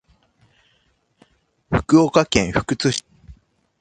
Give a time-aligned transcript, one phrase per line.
[1.69, 3.05] 福岡県福津市